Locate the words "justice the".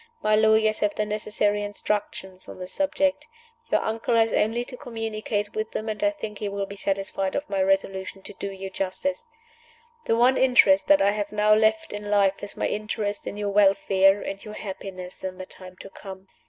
8.71-10.17